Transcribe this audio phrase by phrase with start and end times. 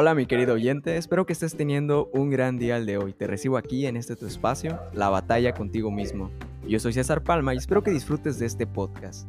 [0.00, 3.12] Hola mi querido oyente, espero que estés teniendo un gran día el de hoy.
[3.12, 6.30] Te recibo aquí en este tu espacio, La batalla contigo mismo.
[6.68, 9.26] Yo soy César Palma y espero que disfrutes de este podcast.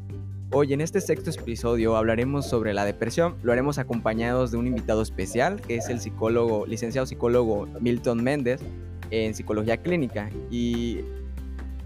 [0.52, 3.36] Hoy en este sexto episodio hablaremos sobre la depresión.
[3.42, 8.62] Lo haremos acompañados de un invitado especial, que es el psicólogo, licenciado psicólogo Milton Méndez
[9.10, 10.30] en psicología clínica.
[10.52, 11.00] Y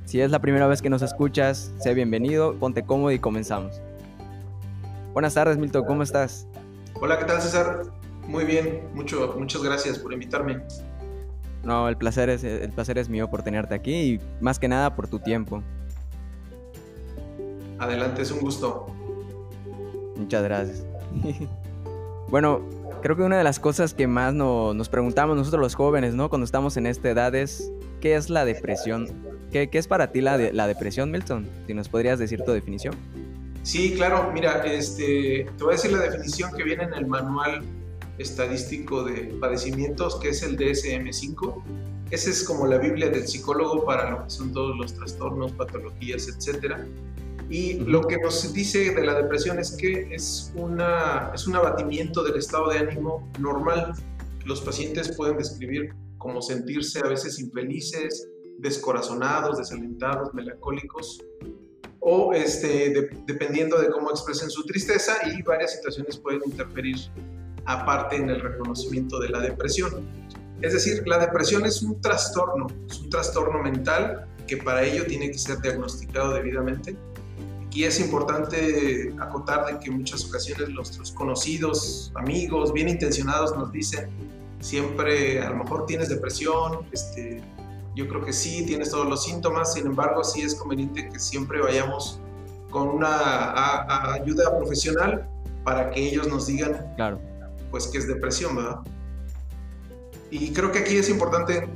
[0.04, 3.82] si es la primera vez que nos escuchas, sé bienvenido, ponte cómodo y comenzamos.
[5.14, 6.50] Buenas tardes, Milton, ¿cómo estás?
[6.96, 8.03] Hola, ¿qué tal, César?
[8.27, 10.61] Muy bien, mucho, muchas gracias por invitarme.
[11.63, 14.96] No, el placer, es, el placer es mío por tenerte aquí y más que nada
[14.96, 15.63] por tu tiempo.
[17.79, 18.87] Adelante, es un gusto.
[20.18, 20.83] Muchas gracias.
[22.29, 22.61] bueno,
[23.01, 26.29] creo que una de las cosas que más nos preguntamos nosotros los jóvenes, ¿no?
[26.29, 27.71] Cuando estamos en esta edad es,
[28.01, 29.07] ¿qué es la depresión?
[29.51, 31.47] ¿Qué, qué es para ti la, la depresión, Milton?
[31.68, 32.95] Si nos podrías decir tu definición.
[33.63, 37.63] Sí, claro, mira, este, te voy a decir la definición que viene en el manual
[38.17, 41.64] estadístico de padecimientos, que es el DSM5.
[42.11, 46.28] Ese es como la Biblia del psicólogo para lo que son todos los trastornos, patologías,
[46.28, 46.86] etcétera.
[47.50, 52.23] Y lo que nos dice de la depresión es que es, una, es un abatimiento
[52.23, 53.94] del estado de ánimo normal.
[54.45, 58.27] Los pacientes pueden describir como sentirse a veces infelices,
[58.59, 61.22] descorazonados, desalentados, melancólicos,
[62.00, 66.98] o este, dependiendo de cómo expresen su tristeza y varias situaciones pueden interferir
[67.66, 70.08] aparte en el reconocimiento de la depresión.
[70.61, 75.31] Es decir, la depresión es un trastorno, es un trastorno mental que para ello tiene
[75.31, 76.95] que ser diagnosticado debidamente
[77.73, 84.09] y es importante acotar de que muchas ocasiones nuestros conocidos, amigos, bien intencionados nos dicen
[84.59, 87.42] siempre a lo mejor tienes depresión, este,
[87.95, 91.61] yo creo que sí, tienes todos los síntomas, sin embargo sí es conveniente que siempre
[91.61, 92.20] vayamos
[92.70, 95.27] con una ayuda profesional
[95.64, 97.20] para que ellos nos digan claro.
[97.73, 98.81] Pues que es depresión, ¿verdad?
[100.29, 101.67] Y creo que aquí es importante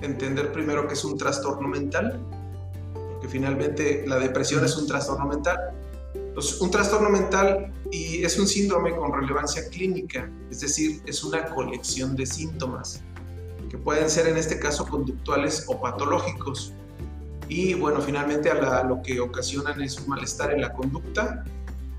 [0.00, 2.18] entender primero que es un trastorno mental
[3.20, 5.58] que finalmente la depresión es un trastorno mental.
[6.14, 11.44] Entonces, un trastorno mental y es un síndrome con relevancia clínica, es decir, es una
[11.44, 13.02] colección de síntomas
[13.68, 16.72] que pueden ser en este caso conductuales o patológicos.
[17.50, 21.44] Y bueno, finalmente a lo que ocasionan es un malestar en la conducta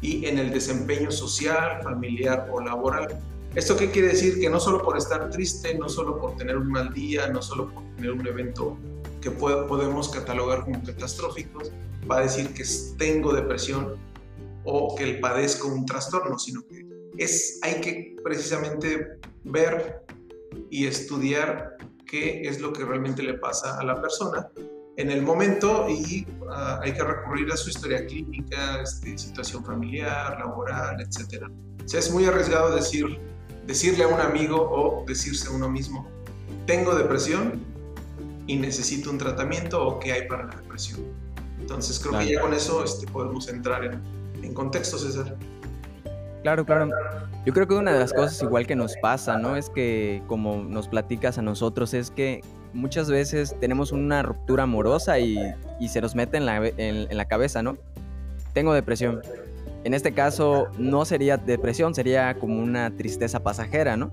[0.01, 3.19] y en el desempeño social, familiar o laboral.
[3.55, 4.39] ¿Esto qué quiere decir?
[4.39, 7.73] Que no solo por estar triste, no solo por tener un mal día, no solo
[7.73, 8.77] por tener un evento
[9.21, 11.71] que podemos catalogar como catastróficos,
[12.09, 12.63] va a decir que
[12.97, 13.95] tengo depresión
[14.65, 16.85] o que padezco un trastorno, sino que
[17.17, 20.03] es, hay que precisamente ver
[20.69, 24.49] y estudiar qué es lo que realmente le pasa a la persona
[24.97, 30.37] en el momento y ah, hay que recurrir a su historia clínica, este, situación familiar,
[30.39, 31.43] laboral, etc.
[31.83, 33.05] O sea, es muy arriesgado decir,
[33.65, 36.07] decirle a un amigo o decirse a uno mismo,
[36.65, 37.61] tengo depresión,
[38.47, 41.01] y necesito un tratamiento o qué hay para la depresión.
[41.59, 44.01] Entonces creo que ya con eso este, podemos entrar en,
[44.43, 45.35] en contexto, César.
[46.43, 46.89] Claro, claro.
[47.43, 49.55] Yo creo que una de las cosas igual que nos pasa, ¿no?
[49.55, 55.17] Es que como nos platicas a nosotros, es que muchas veces tenemos una ruptura amorosa
[55.17, 55.39] y,
[55.79, 57.77] y se nos mete en la, en, en la cabeza, ¿no?
[58.53, 59.23] Tengo depresión.
[59.85, 64.11] En este caso no sería depresión, sería como una tristeza pasajera, ¿no?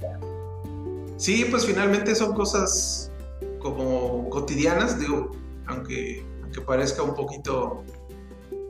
[1.16, 3.10] Sí, pues finalmente son cosas
[3.58, 5.30] como cotidianas, digo,
[5.66, 7.84] aunque, aunque parezca un poquito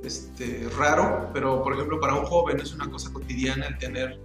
[0.04, 4.20] este, raro, pero por ejemplo para un joven es una cosa cotidiana el tener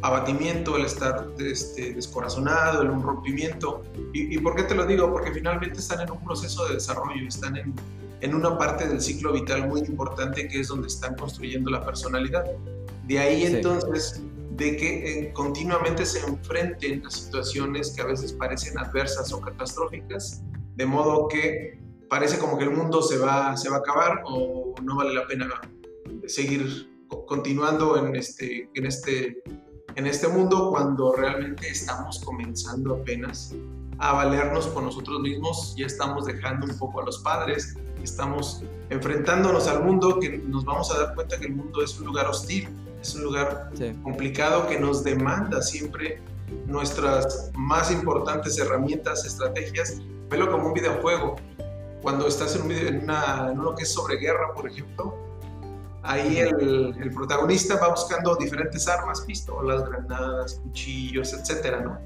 [0.00, 3.82] abatimiento, el estar este, descorazonado, el un rompimiento.
[4.14, 5.12] ¿Y, por qué te lo digo?
[5.12, 7.74] Porque finalmente están en un proceso de desarrollo, están en,
[8.20, 12.44] en una parte del ciclo vital muy importante que es donde están construyendo la personalidad.
[13.06, 18.78] De ahí entonces de que eh, continuamente se enfrenten a situaciones que a veces parecen
[18.78, 20.42] adversas o catastróficas,
[20.76, 21.80] de modo que
[22.10, 25.26] parece como que el mundo se va, se va a acabar o no vale la
[25.26, 25.48] pena
[26.26, 26.90] seguir
[27.26, 29.42] continuando en este, en este,
[29.94, 33.54] en este mundo cuando realmente estamos comenzando apenas
[33.98, 39.68] a valernos por nosotros mismos, ya estamos dejando un poco a los padres, estamos enfrentándonos
[39.68, 42.68] al mundo que nos vamos a dar cuenta que el mundo es un lugar hostil,
[43.00, 43.70] es un lugar
[44.02, 46.20] complicado que nos demanda siempre
[46.66, 50.00] nuestras más importantes herramientas, estrategias.
[50.28, 51.36] Velo como un videojuego.
[52.02, 55.14] Cuando estás en, un video, en, una, uno que es sobre guerra, por ejemplo,
[56.02, 61.98] ahí el, el, protagonista va buscando diferentes armas, pistolas, granadas, cuchillos, etcétera, ¿no?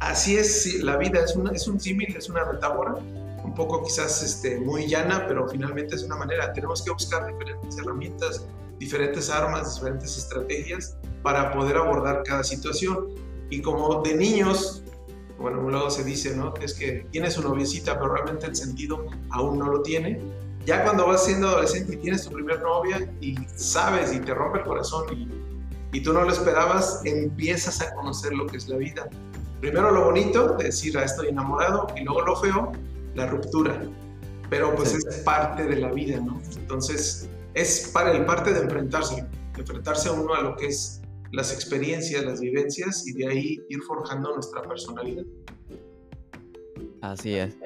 [0.00, 2.96] Así es la vida, es, una, es un símil, es una metáfora,
[3.44, 6.52] un poco quizás este, muy llana, pero finalmente es una manera.
[6.52, 8.46] Tenemos que buscar diferentes herramientas,
[8.78, 13.08] diferentes armas, diferentes estrategias para poder abordar cada situación.
[13.50, 14.82] Y como de niños,
[15.38, 16.54] bueno, luego se dice, ¿no?
[16.60, 20.20] Es que tiene su noviecita, pero realmente el sentido aún no lo tiene.
[20.64, 24.58] Ya cuando vas siendo adolescente y tienes tu primer novia y sabes y te rompe
[24.58, 25.28] el corazón y,
[25.92, 29.08] y tú no lo esperabas, empiezas a conocer lo que es la vida.
[29.60, 32.72] Primero lo bonito, de decir, ah, estoy enamorado, y luego lo feo,
[33.14, 33.82] la ruptura.
[34.50, 36.40] Pero pues es parte de la vida, ¿no?
[36.56, 39.26] Entonces, es para el parte de enfrentarse,
[39.56, 41.00] enfrentarse a uno a lo que es
[41.32, 45.24] las experiencias, las vivencias y de ahí ir forjando nuestra personalidad.
[47.00, 47.56] Así es.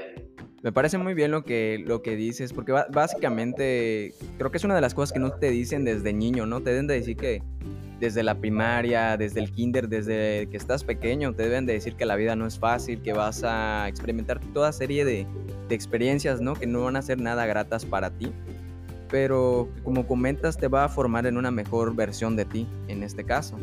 [0.62, 4.75] Me parece muy bien lo que, lo que dices, porque básicamente creo que es una
[4.75, 6.62] de las cosas que no te dicen desde niño, ¿no?
[6.62, 7.43] Te deben de decir que
[8.00, 12.06] desde la primaria, desde el kinder, desde que estás pequeño, te deben de decir que
[12.06, 15.26] la vida no es fácil, que vas a experimentar toda serie de,
[15.69, 16.54] de experiencias, ¿no?
[16.54, 18.32] Que no van a ser nada gratas para ti
[19.10, 23.25] pero como comentas te va a formar en una mejor versión de ti en este
[23.25, 23.56] caso.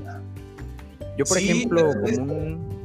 [1.17, 2.83] Yo por ejemplo, como un...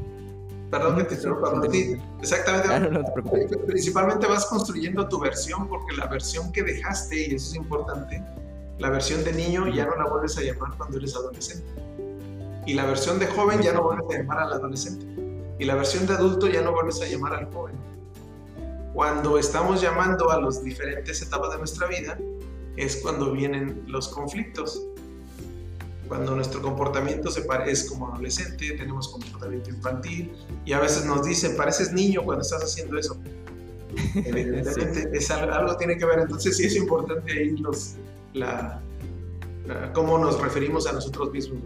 [0.71, 2.69] Perdón que te interrumpa, sí, exactamente.
[2.71, 3.57] Ah, no, te preocupes.
[3.67, 8.23] Principalmente vas construyendo tu versión porque la versión que dejaste, y eso es importante,
[8.79, 11.67] la versión de niño ya no la vuelves a llamar cuando eres adolescente.
[12.65, 15.07] Y la versión de joven ya no vuelves a llamar al adolescente.
[15.59, 17.75] Y la versión de adulto ya no vuelves a llamar al joven.
[18.95, 22.19] Cuando estamos llamando a las diferentes etapas de nuestra vida,
[22.77, 24.81] es cuando vienen los conflictos.
[26.07, 30.33] Cuando nuestro comportamiento se parece como adolescente, tenemos comportamiento infantil
[30.65, 33.21] y a veces nos dicen, pareces niño cuando estás haciendo eso.
[34.15, 36.21] Evidentemente, es algo, tiene que ver.
[36.21, 37.97] Entonces, sí es importante ahí los,
[38.39, 38.81] la,
[39.93, 41.61] cómo nos referimos a nosotros mismos.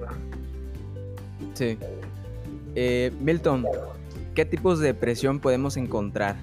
[1.54, 1.78] Sí.
[2.74, 3.66] Eh, Milton,
[4.34, 6.36] ¿qué tipos de depresión podemos encontrar?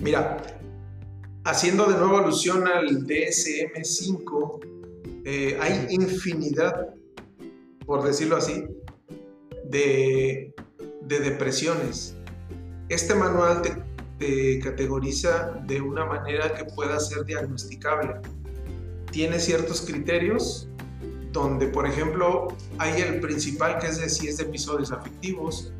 [0.00, 0.38] Mira,
[1.44, 4.60] haciendo de nuevo alusión al DSM5,
[5.24, 6.94] eh, hay infinidad,
[7.86, 8.64] por decirlo así,
[9.64, 10.54] de,
[11.02, 12.16] depresiones.
[12.88, 13.76] Este manual te,
[14.18, 18.14] te, categoriza de una manera que pueda ser diagnosticable.
[19.12, 20.66] Tiene ciertos criterios
[21.30, 22.48] donde, por ejemplo,
[22.78, 25.72] hay el principal que es de si es de episodios afectivos,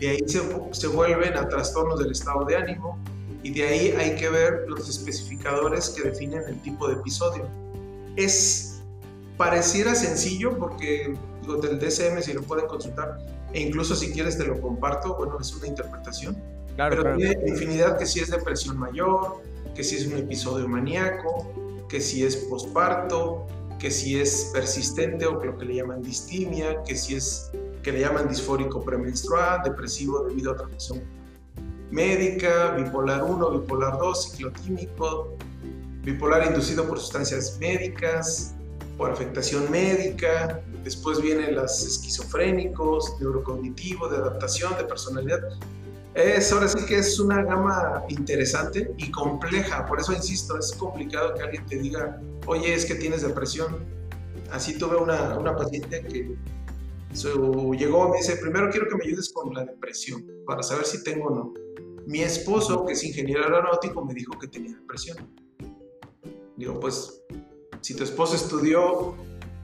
[0.00, 0.40] de ahí se,
[0.72, 2.98] se vuelven a trastornos del estado de ánimo,
[3.42, 7.46] y de ahí hay que ver los especificadores que definen el tipo de episodio.
[8.16, 8.80] Es
[9.36, 13.18] pareciera sencillo porque lo del DSM si lo pueden consultar
[13.52, 16.36] e incluso si quieres te lo comparto, bueno, es una interpretación.
[16.74, 19.42] Claro, pero tiene infinidad que si es depresión mayor,
[19.74, 21.50] que si es un episodio maníaco,
[21.88, 23.46] que si es posparto,
[23.78, 27.50] que si es persistente o lo que le llaman distimia, que si es
[27.82, 31.02] que le llaman disfórico premenstrual, depresivo debido a razón
[31.90, 35.36] médica, bipolar 1, bipolar 2, ciclotímico,
[36.02, 38.54] bipolar inducido por sustancias médicas,
[38.96, 45.40] por afectación médica, después vienen los esquizofrénicos, neurocognitivo, de adaptación, de personalidad.
[46.14, 51.34] Es, ahora sí que es una gama interesante y compleja, por eso insisto, es complicado
[51.34, 53.84] que alguien te diga, oye, es que tienes depresión.
[54.50, 56.36] Así tuve una, una paciente que
[57.76, 61.28] llegó, me dice, primero quiero que me ayudes con la depresión, para saber si tengo
[61.28, 61.54] o no.
[62.06, 65.18] Mi esposo, que es ingeniero aeronáutico, me dijo que tenía depresión.
[66.56, 67.22] Digo, pues,
[67.82, 69.14] si tu esposo estudió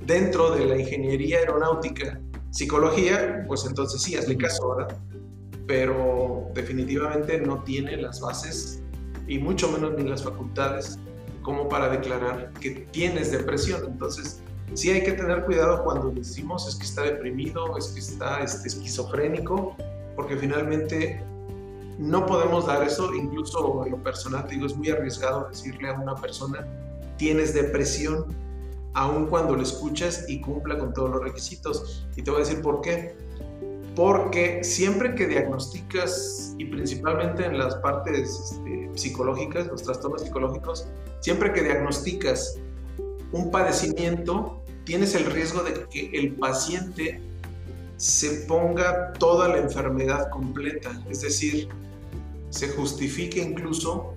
[0.06, 2.20] dentro de la ingeniería aeronáutica
[2.50, 4.88] psicología, pues entonces sí, hazle caso, ahora.
[5.66, 8.82] Pero definitivamente no tiene las bases
[9.26, 10.98] y mucho menos ni las facultades
[11.42, 13.82] como para declarar que tienes depresión.
[13.86, 14.40] Entonces,
[14.74, 18.68] sí hay que tener cuidado cuando decimos es que está deprimido, es que está este,
[18.68, 19.76] esquizofrénico,
[20.16, 21.22] porque finalmente
[21.98, 26.14] no podemos dar eso, incluso en lo personal, digo, es muy arriesgado decirle a una
[26.16, 26.66] persona,
[27.16, 28.26] tienes depresión,
[28.94, 32.06] aun cuando lo escuchas y cumpla con todos los requisitos.
[32.16, 33.16] Y te voy a decir por qué.
[33.94, 40.88] Porque siempre que diagnosticas, y principalmente en las partes este, psicológicas, los trastornos psicológicos,
[41.20, 42.58] siempre que diagnosticas
[43.32, 47.20] un padecimiento, tienes el riesgo de que el paciente
[47.96, 51.68] se ponga toda la enfermedad completa, es decir,
[52.50, 54.14] se justifique incluso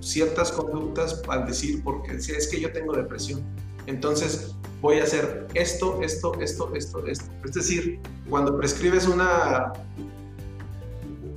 [0.00, 3.42] ciertas conductas al decir, porque es que yo tengo depresión,
[3.86, 7.30] entonces voy a hacer esto, esto, esto, esto, esto.
[7.44, 9.72] Es decir, cuando prescribes una,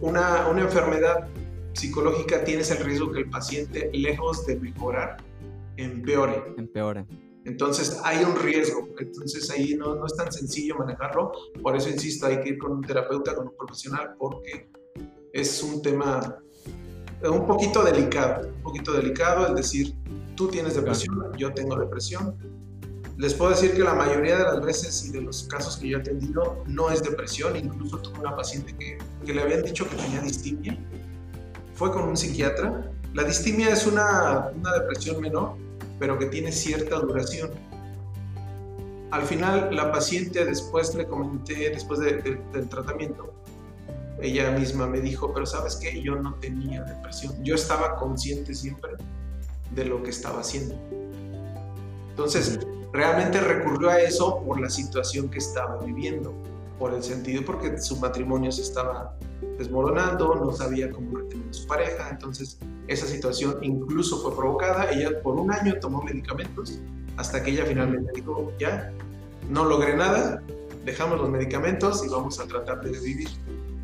[0.02, 1.28] una, una enfermedad
[1.74, 5.18] psicológica, tienes el riesgo que el paciente, lejos de mejorar,
[5.78, 6.44] empeore.
[6.58, 7.06] Empeore.
[7.46, 12.25] Entonces hay un riesgo, entonces ahí no, no es tan sencillo manejarlo, por eso insisto,
[12.25, 14.68] hay que ir con un terapeuta, con un profesional, porque
[15.32, 16.40] es un tema
[17.24, 19.95] un poquito delicado, un poquito delicado el decir,
[20.36, 22.36] tú tienes depresión, yo tengo depresión,
[23.17, 25.98] Les puedo decir que la mayoría de las veces y de los casos que yo
[25.98, 29.95] he atendido no es depresión, incluso tuve una paciente que, que le habían dicho que
[29.95, 30.77] tenía distimia,
[31.75, 32.91] fue con un psiquiatra.
[33.13, 35.55] La distimia es una, una depresión menor,
[35.98, 37.51] pero que tiene cierta duración.
[39.12, 43.34] Al final, la paciente, después le comenté, después del tratamiento,
[44.22, 48.91] ella misma me dijo, pero sabes qué, yo no tenía depresión, yo estaba consciente siempre
[49.72, 50.75] de lo que estaba haciendo.
[52.10, 52.60] Entonces,
[52.93, 56.34] realmente recurrió a eso por la situación que estaba viviendo,
[56.79, 59.15] por el sentido, porque su matrimonio se estaba
[59.57, 62.57] desmoronando, no sabía cómo mantener a su pareja, entonces
[62.88, 66.79] esa situación incluso fue provocada, ella por un año tomó medicamentos
[67.17, 68.91] hasta que ella finalmente dijo, ya,
[69.50, 70.41] no logré nada,
[70.86, 73.29] dejamos los medicamentos y vamos a tratar de vivir.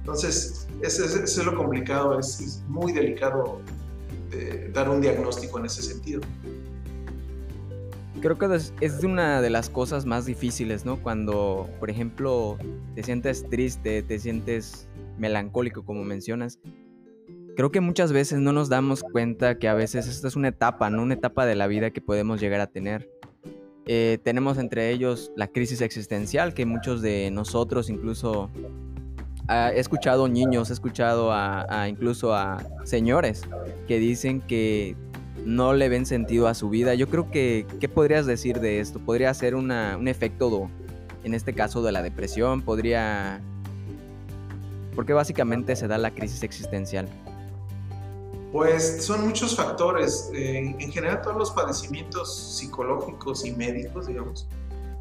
[0.01, 3.61] Entonces, eso es, lo complicado, es, muy delicado
[4.73, 6.21] dar un diagnóstico en ese sentido.
[8.21, 8.45] Creo que
[8.81, 11.01] es una de las cosas más difíciles, ¿no?
[11.01, 12.57] Cuando, por ejemplo,
[12.93, 16.59] te sientes triste, te sientes melancólico, como mencionas.
[17.55, 20.89] Creo que muchas veces no nos damos cuenta que a veces esta es una etapa,
[20.89, 21.01] ¿no?
[21.01, 23.09] Una etapa de la vida que podemos llegar a tener.
[23.87, 28.51] Eh, tenemos entre ellos la crisis existencial, que muchos de nosotros incluso
[29.49, 33.43] he escuchado niños, he escuchado a, incluso a señores
[33.87, 34.95] que dicen que
[35.45, 36.93] no le ven sentido a su vida.
[36.93, 38.99] Yo creo que, ¿qué podrías decir de esto?
[38.99, 39.71] ¿Podría ser un
[40.07, 40.69] efecto,
[41.23, 42.61] en este caso, de la depresión?
[42.61, 43.41] ¿Podría...
[44.95, 47.07] Porque básicamente se da la crisis existencial?
[48.51, 50.29] Pues son muchos factores.
[50.33, 54.47] En general todos los padecimientos psicológicos y médicos, digamos,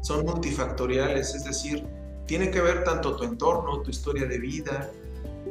[0.01, 1.85] son multifactoriales, es decir,
[2.31, 4.89] tiene que ver tanto tu entorno, tu historia de vida,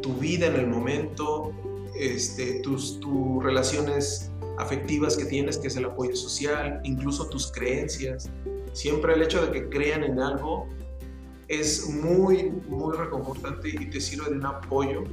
[0.00, 1.52] tu vida en el momento,
[1.94, 8.30] este, tus, tus relaciones afectivas que tienes, que es el apoyo social, incluso tus creencias.
[8.72, 10.68] Siempre el hecho de que crean en algo
[11.48, 15.04] es muy, muy reconfortante y te sirve de un apoyo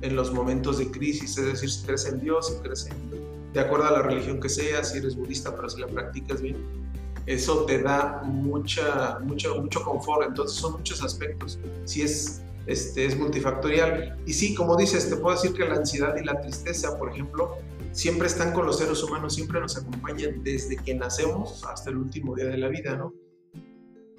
[0.00, 3.60] en los momentos de crisis, es decir, si crees en Dios, si crees en, de
[3.60, 6.56] acuerdo a la religión que sea, si eres budista, pero si la practicas bien,
[7.26, 10.28] eso te da mucha, mucho, mucho confort.
[10.28, 11.58] Entonces son muchos aspectos.
[11.84, 14.18] Si es, este, es multifactorial.
[14.26, 17.56] Y sí, como dices, te puedo decir que la ansiedad y la tristeza, por ejemplo,
[17.92, 22.34] siempre están con los seres humanos, siempre nos acompañan desde que nacemos hasta el último
[22.34, 23.12] día de la vida, ¿no?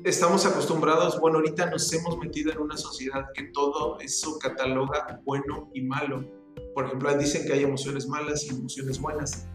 [0.03, 5.69] Estamos acostumbrados, bueno, ahorita nos hemos metido en una sociedad que todo eso cataloga bueno
[5.73, 6.25] y malo.
[6.73, 9.47] Por ejemplo, dicen que hay emociones malas y emociones buenas.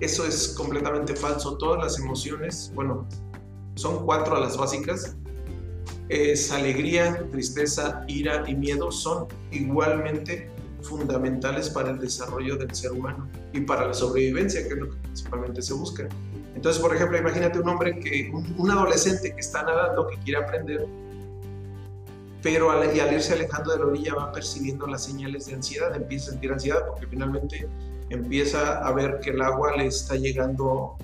[0.00, 1.56] Eso es completamente falso.
[1.58, 3.06] Todas las emociones, bueno,
[3.74, 5.16] son cuatro a las básicas.
[6.08, 10.50] Es alegría, tristeza, ira y miedo son igualmente
[10.82, 14.96] fundamentales para el desarrollo del ser humano y para la sobrevivencia, que es lo que
[14.96, 16.08] principalmente se busca.
[16.54, 20.86] Entonces, por ejemplo, imagínate un hombre que, un, adolescente que está nadando, que quiere aprender,
[22.42, 26.28] pero y al irse alejando de la orilla va percibiendo las señales de ansiedad, empieza
[26.28, 27.68] a sentir ansiedad porque finalmente
[28.10, 30.96] empieza a ver que el agua le está llegando,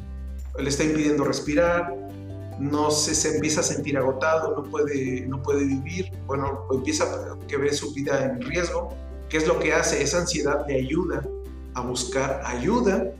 [0.58, 1.94] le está impidiendo respirar,
[2.58, 7.56] no se, empieza a sentir agotado, no puede, no puede vivir, bueno, empieza a que
[7.56, 8.94] ve su vida en riesgo.
[9.28, 10.02] ¿Qué es lo que hace?
[10.02, 11.22] Esa ansiedad le ayuda
[11.74, 13.10] a buscar ayuda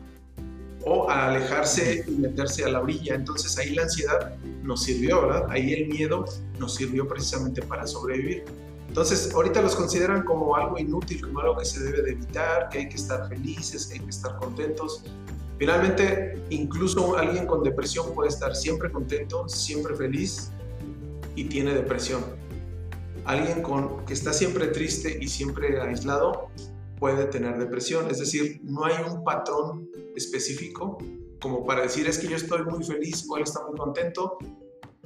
[0.87, 3.15] o a alejarse y meterse a la orilla.
[3.15, 5.47] Entonces ahí la ansiedad nos sirvió, ¿verdad?
[5.51, 6.25] Ahí el miedo
[6.59, 8.45] nos sirvió precisamente para sobrevivir.
[8.89, 12.79] Entonces, ahorita los consideran como algo inútil, como algo que se debe de evitar, que
[12.79, 15.03] hay que estar felices, que hay que estar contentos.
[15.59, 20.51] Finalmente, incluso alguien con depresión puede estar siempre contento, siempre feliz
[21.35, 22.25] y tiene depresión.
[23.25, 26.49] Alguien con, que está siempre triste y siempre aislado
[26.99, 28.11] puede tener depresión.
[28.11, 30.99] Es decir, no hay un patrón específico
[31.45, 34.39] como para decir es que yo estoy muy feliz o él está muy contento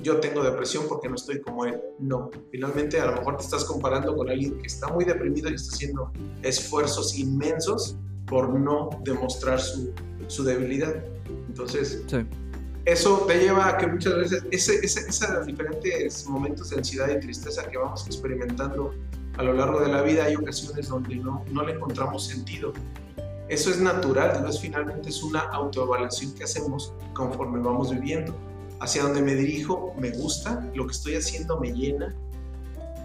[0.01, 1.81] yo tengo depresión porque no estoy como él.
[1.99, 5.55] No, finalmente a lo mejor te estás comparando con alguien que está muy deprimido y
[5.55, 6.13] está haciendo
[6.43, 9.93] esfuerzos inmensos por no demostrar su,
[10.29, 10.95] su debilidad.
[11.49, 12.05] Entonces,
[12.85, 17.77] eso te lleva a que muchas veces esos diferentes momentos de ansiedad y tristeza que
[17.77, 18.95] vamos experimentando
[19.37, 22.73] a lo largo de la vida hay ocasiones donde no, no le encontramos sentido.
[23.49, 28.35] Eso es natural, es finalmente es una autoevaluación que hacemos conforme vamos viviendo
[28.81, 32.15] hacia donde me dirijo me gusta, lo que estoy haciendo me llena,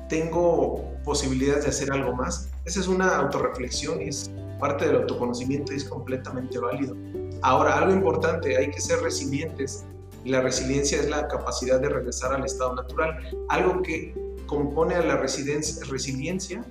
[0.10, 2.50] tengo posibilidades de hacer algo más.
[2.66, 6.96] Esa es una autorreflexión y es parte del autoconocimiento y es completamente válido.
[7.42, 9.84] Ahora, algo importante, hay que ser resilientes.
[10.24, 13.18] La resiliencia es la capacidad de regresar al estado natural.
[13.50, 14.14] Algo que
[14.46, 16.64] compone a la resiliencia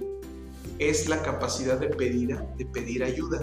[0.79, 3.43] es la capacidad de pedir, de pedir ayuda.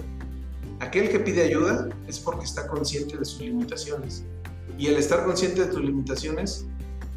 [0.80, 4.24] Aquel que pide ayuda es porque está consciente de sus limitaciones
[4.80, 6.64] Y el estar consciente de tus limitaciones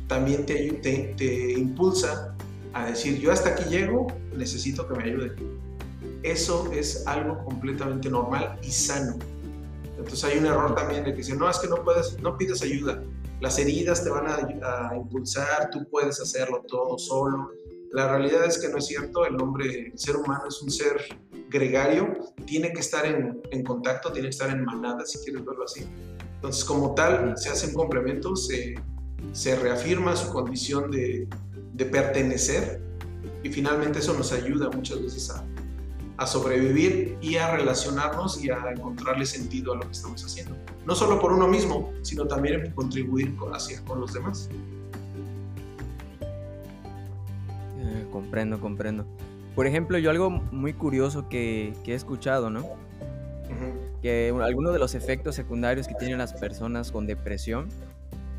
[0.09, 2.35] también te, te, te impulsa
[2.73, 5.33] a decir, yo hasta aquí llego, necesito que me ayude.
[6.23, 9.17] Eso es algo completamente normal y sano.
[9.97, 12.61] Entonces hay un error también de que dice, no, es que no puedes, no pides
[12.63, 13.01] ayuda.
[13.39, 17.51] Las heridas te van a, impulsar, tú puedes hacerlo todo solo.
[17.93, 20.97] La realidad es que no es cierto, el hombre, el ser humano es un ser
[21.47, 22.13] gregario,
[22.45, 25.85] tiene que estar en, en contacto, tiene que estar en manada, si quieres verlo así.
[26.43, 28.75] Entonces, como tal, se hacen complementos, se,
[29.31, 31.25] se reafirma su condición de,
[31.71, 32.81] de pertenecer
[33.43, 35.45] y finalmente eso nos ayuda muchas veces a,
[36.17, 40.53] a sobrevivir y a relacionarnos y a encontrarle sentido a lo que estamos haciendo.
[40.85, 44.49] No solo por uno mismo, sino también contribuir con, hacia, con los demás.
[47.79, 49.05] Eh, comprendo, comprendo.
[49.55, 52.65] Por ejemplo, yo algo muy curioso que, que he escuchado, ¿no?
[54.03, 57.69] Que algunos de los efectos secundarios que tienen las personas con depresión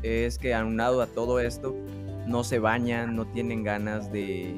[0.03, 1.75] es que aunado a todo esto,
[2.27, 4.55] no se bañan, no tienen ganas de,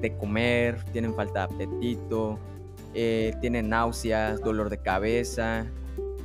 [0.00, 2.38] de comer, tienen falta de apetito,
[2.94, 5.66] eh, tienen náuseas, dolor de cabeza.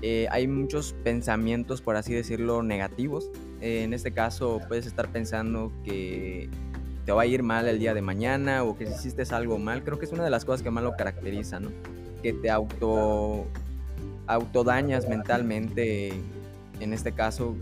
[0.01, 3.31] Eh, hay muchos pensamientos, por así decirlo, negativos.
[3.61, 6.49] En este caso, puedes estar pensando que
[7.05, 9.83] te va a ir mal el día de mañana o que si hiciste algo mal.
[9.83, 11.69] Creo que es una de las cosas que más lo caracteriza, ¿no?
[12.21, 13.47] Que te auto
[14.27, 16.13] autodañas mentalmente.
[16.79, 17.55] En este caso,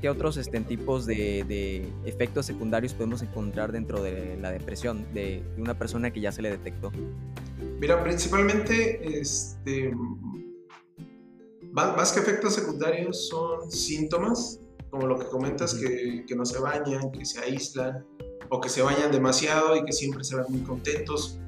[0.00, 5.78] ¿qué, otros este, tipos de, efectos secundarios podemos encontrar dentro de la depresión de una
[5.78, 6.90] persona que ya se le detectó?
[7.78, 9.94] Mira, principalmente, este,
[11.72, 14.60] más que efectos secundarios son síntomas,
[14.90, 18.04] como lo que comentas, que, que, no se bañan, que se aíslan,
[18.50, 21.38] o que se bañan demasiado y que siempre se ven muy contentos.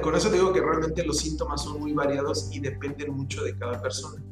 [0.00, 3.82] Con, eso digo que realmente los síntomas son muy variados y dependen mucho de cada
[3.82, 4.22] persona.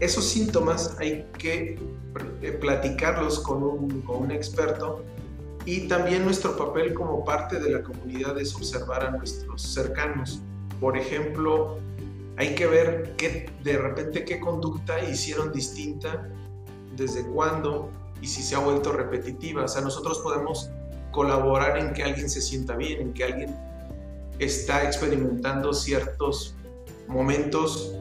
[0.00, 1.78] Esos síntomas hay que
[2.42, 5.04] eh, platicarlos con un, con un experto
[5.64, 10.42] y también nuestro papel como parte de la comunidad es observar a nuestros cercanos.
[10.80, 11.78] Por ejemplo,
[12.36, 16.28] hay que ver qué, de repente qué conducta hicieron distinta,
[16.96, 17.88] desde cuándo
[18.20, 19.62] y si se ha vuelto repetitiva.
[19.62, 20.70] O sea, nosotros podemos
[21.12, 23.56] colaborar en que alguien se sienta bien, en que alguien
[24.44, 26.54] está experimentando ciertos
[27.08, 27.94] momentos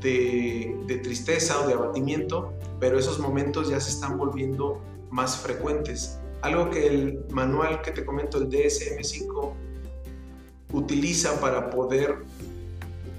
[0.00, 6.18] de, tristeza o de abatimiento, pero esos momentos ya se están volviendo más frecuentes.
[6.42, 9.52] Algo que el manual que te comento, el DSM5,
[10.72, 12.24] utiliza para poder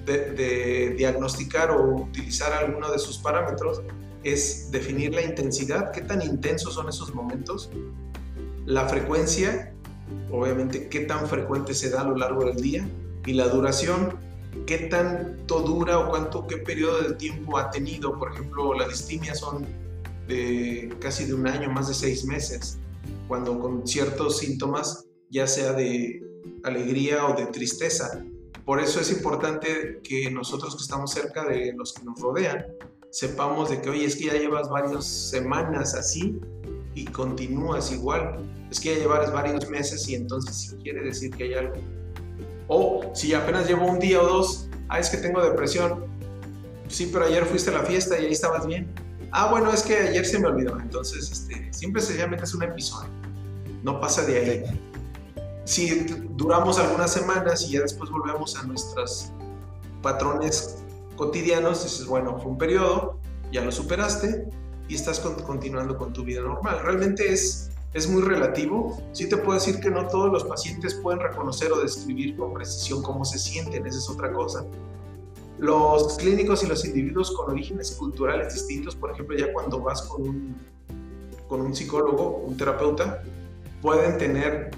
[0.05, 3.81] de, diagnosticar o utilizar alguno de sus parámetros
[4.23, 7.69] es definir la intensidad, qué tan intensos son esos momentos,
[8.65, 9.73] la frecuencia,
[10.32, 12.88] obviamente qué tan frecuente se da a lo largo del día,
[13.26, 14.17] y la duración,
[14.65, 18.17] qué tanto dura o cuánto, qué periodo de tiempo ha tenido.
[18.17, 19.65] Por ejemplo, las distimias son
[20.28, 22.80] de casi de un año, más de seis meses
[23.32, 26.21] cuando con ciertos síntomas, ya sea de
[26.63, 28.26] alegría o de tristeza.
[28.65, 32.65] Por eso es importante que nosotros que estamos cerca de los que nos rodean,
[33.10, 36.41] sepamos de que, oye, es que ya llevas varias semanas así
[36.95, 38.38] y continúas igual.
[38.69, 41.75] Es que ya llevas varios meses y entonces sí quiere decir que hay algo.
[42.67, 46.06] O si apenas llevo un día o dos, ah, es que tengo depresión.
[46.88, 48.93] Sí, pero ayer fuiste a la fiesta y ahí estabas bien.
[49.32, 50.80] Ah, bueno, es que ayer se me olvidó.
[50.80, 53.21] Entonces, este, simple sencillamente es un episodio
[53.84, 54.63] no pasa de ahí.
[55.65, 59.32] Si duramos algunas semanas y ya después volvemos a nuestros
[60.01, 60.84] patrones
[61.15, 63.19] cotidianos, dices, bueno, fue un periodo,
[63.51, 64.47] ya lo superaste
[64.91, 66.82] y estás continuando con tu vida normal.
[66.84, 69.01] Realmente es, es muy relativo.
[69.13, 73.01] Sí te puedo decir que no todos los pacientes pueden reconocer o describir con precisión
[73.01, 74.65] cómo se sienten, esa es otra cosa.
[75.60, 80.27] Los clínicos y los individuos con orígenes culturales distintos, por ejemplo, ya cuando vas con
[80.27, 80.56] un,
[81.47, 83.23] con un psicólogo, un terapeuta,
[83.82, 84.71] pueden tener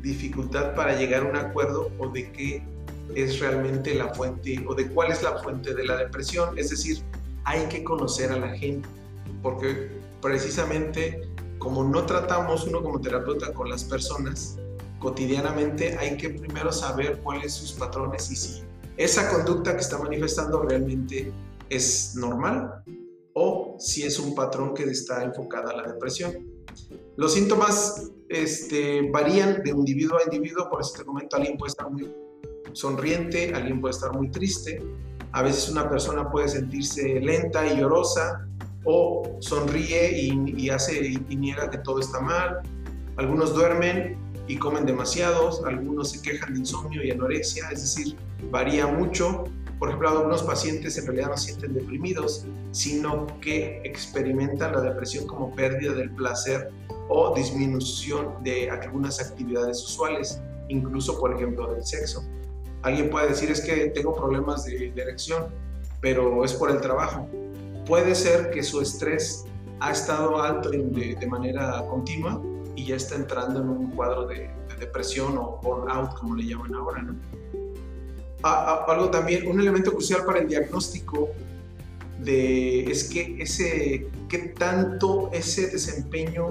[0.00, 2.62] dificultad para llegar a un acuerdo o de qué
[3.16, 6.56] es realmente la fuente o de cuál es la fuente de la depresión.
[6.56, 7.02] Es decir,
[7.42, 8.88] hay que conocer a la gente,
[9.46, 9.88] porque
[10.20, 11.20] precisamente
[11.58, 14.58] como no tratamos uno como terapeuta con las personas
[14.98, 18.64] cotidianamente, hay que primero saber cuáles sus patrones y si
[18.96, 21.32] esa conducta que está manifestando realmente
[21.70, 22.82] es normal
[23.34, 26.32] o si es un patrón que está enfocada a la depresión.
[27.16, 31.88] Los síntomas este, varían de individuo a individuo, por eso te comento, alguien puede estar
[31.88, 32.12] muy
[32.72, 34.82] sonriente, alguien puede estar muy triste,
[35.30, 38.48] a veces una persona puede sentirse lenta y llorosa,
[38.86, 42.60] o sonríe y, hace y niega que todo está mal,
[43.16, 44.16] algunos duermen
[44.48, 48.16] y comen demasiados, algunos se quejan de insomnio y anorexia, es decir,
[48.50, 49.44] varía mucho.
[49.78, 55.54] por ejemplo, algunos pacientes en realidad no sienten deprimidos, sino que experimentan la depresión como
[55.54, 56.70] pérdida del placer
[57.08, 62.24] o disminución de algunas actividades usuales, incluso por ejemplo del sexo.
[62.82, 65.46] Alguien puede decir es que tengo problemas de, erección,
[66.00, 67.28] pero es por el trabajo.
[67.86, 69.44] Puede ser que su estrés
[69.80, 72.42] ha estado alto de, de manera continua
[72.74, 77.02] y ya está entrando en un cuadro de, depresión o burnout, como le llaman ahora.
[77.02, 77.14] ¿no?
[78.42, 81.30] algo también, un elemento crucial para el diagnóstico
[82.20, 86.48] de, es que ese, qué tanto ese desempeño,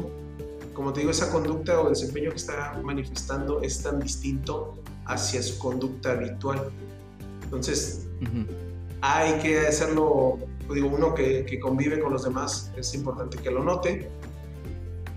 [0.74, 5.58] como te digo, esa conducta o desempeño que está manifestando es tan distinto hacia su
[5.58, 6.69] conducta habitual.
[7.43, 8.08] Entonces,
[9.02, 10.39] hay que hacerlo,
[10.73, 14.10] digo, uno que, que, convive con los demás, es importante que lo note.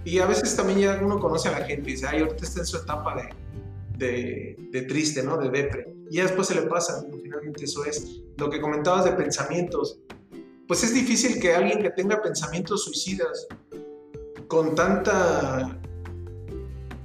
[0.04, 2.60] Y a veces también ya uno conoce a la gente y dice, ay, ahorita está
[2.60, 5.36] en su etapa de, de, de triste, ¿no?
[5.36, 5.94] De depre.
[6.10, 8.22] Y después se le pasa, finalmente eso es.
[8.36, 9.98] Lo que comentabas de pensamientos,
[10.66, 13.46] pues es difícil que alguien que tenga pensamientos suicidas,
[14.48, 15.78] con tanta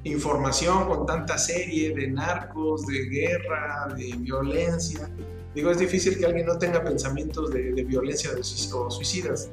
[0.03, 5.09] información, con tanta serie de narcos, de guerra, de violencia,
[5.55, 8.31] digo, es difícil que alguien no tenga pensamientos de, violencia
[8.73, 9.49] o suicidas.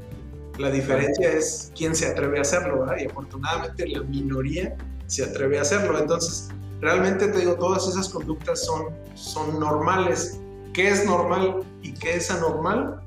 [0.58, 2.96] La diferencia es quién se atreve a hacerlo, ¿verdad?
[3.00, 5.98] Y afortunadamente la minoría se atreve a hacerlo.
[5.98, 6.48] Entonces,
[6.80, 10.38] realmente te digo, todas esas conductas son, son normales.
[10.72, 13.00] ¿Qué es normal y qué es anormal?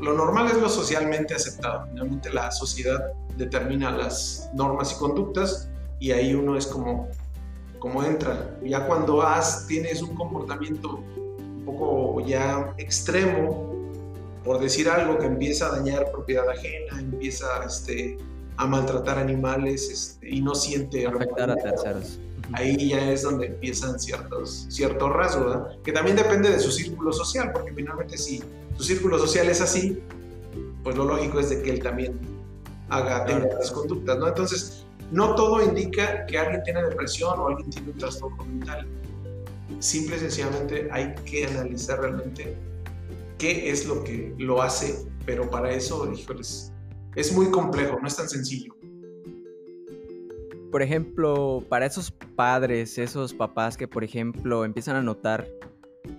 [0.00, 1.86] Lo normal es lo socialmente aceptado.
[1.88, 7.08] Finalmente la sociedad determina las normas y conductas y ahí uno es como,
[7.78, 8.54] como entra.
[8.62, 11.02] Ya cuando has, tienes un comportamiento
[11.66, 13.74] poco ya extremo,
[14.44, 18.16] por decir algo que empieza a dañar propiedad ajena, empieza este,
[18.56, 21.06] a maltratar animales este, y no siente...
[21.06, 22.18] Afectar a terceros
[22.52, 27.52] ahí ya es donde empiezan ciertos, ciertos rasgos, que también depende de su círculo social,
[27.52, 28.42] porque finalmente si
[28.76, 30.02] su círculo social es así,
[30.82, 32.18] pues lo lógico es de que él también
[32.88, 34.28] haga, tenga las conductas, ¿no?
[34.28, 38.86] Entonces, no todo indica que alguien tiene depresión o alguien tiene un trastorno mental.
[39.78, 42.56] Simple y sencillamente hay que analizar realmente
[43.38, 46.72] qué es lo que lo hace, pero para eso, híjoles,
[47.14, 48.76] es muy complejo, no es tan sencillo
[50.76, 55.48] por ejemplo, para esos padres, esos papás que, por ejemplo, empiezan a notar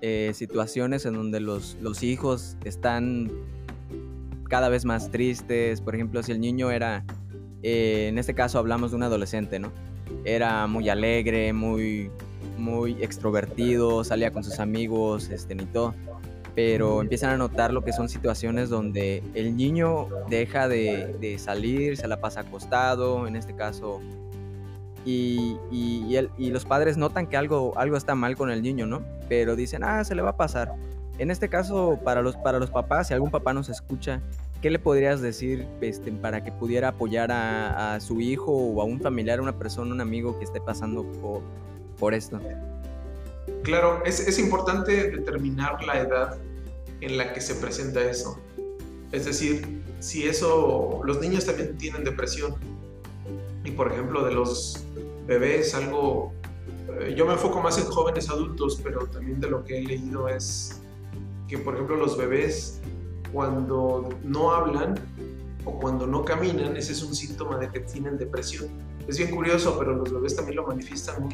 [0.02, 3.30] eh, situaciones en donde los, los hijos están
[4.50, 7.06] cada vez más tristes, por ejemplo, si el niño era,
[7.62, 9.72] eh, en este caso hablamos de un adolescente, ¿no?
[10.24, 12.10] Era muy alegre, muy,
[12.58, 15.94] muy extrovertido, salía con sus amigos, este, ni todo.
[16.56, 21.98] Pero empiezan a notar lo que son situaciones donde el niño deja de, de salir,
[21.98, 24.02] se la pasa acostado, en este caso
[25.08, 29.04] y, y, los padres notan que algo, algo está mal con el niño, ¿no?
[29.30, 30.74] Pero dicen, ah, se le va a pasar.
[31.18, 34.22] En este caso, para los, para los papás, si algún papá nos escucha,
[34.62, 39.00] ¿qué le podrías decir este, para que pudiera apoyar a, su hijo o a un
[39.00, 41.42] familiar, a una persona, un amigo que esté pasando por,
[42.00, 42.40] por esto?
[43.64, 46.38] Claro, es, importante determinar la edad
[47.02, 48.40] en la que se presenta eso.
[49.12, 52.56] Es decir, si eso, los niños también tienen depresión.
[53.64, 54.86] Y por ejemplo, de los
[55.26, 56.34] bebés, algo,
[57.00, 60.30] eh, yo me enfoco más en jóvenes adultos, pero también de lo que he leído
[60.30, 60.82] es
[61.48, 62.80] que, por ejemplo, los bebés
[63.34, 64.96] cuando no hablan
[65.66, 68.68] o cuando no caminan, ese es un síntoma de que tienen depresión.
[69.08, 71.30] Es bien curioso, pero los bebés también lo manifiestan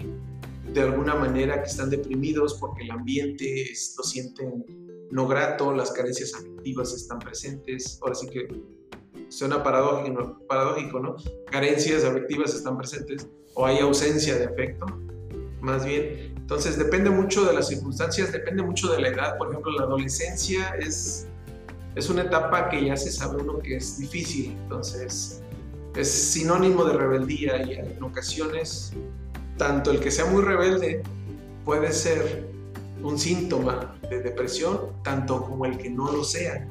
[0.74, 3.66] de alguna manera que están deprimidos porque el ambiente
[3.98, 4.66] lo sienten
[5.12, 8.00] no grato, las carencias afectivas están presentes.
[8.02, 8.48] Ahora sí que
[9.30, 11.16] suena paradójico, paradójico ¿no?
[11.52, 14.88] Carencias afectivas están presentes o hay ausencia de afecto,
[15.62, 16.34] más bien.
[16.36, 19.38] Entonces depende mucho de las circunstancias, depende mucho de la edad.
[19.38, 21.28] Por ejemplo, la adolescencia es,
[21.96, 25.42] es una etapa que ya se sabe uno que es difícil, entonces
[25.96, 28.94] es sinónimo de rebeldía y en ocasiones
[29.58, 31.04] tanto el que sea muy rebelde
[31.66, 32.50] puede ser
[33.02, 36.68] un síntoma de depresión, tanto como el que no lo sea.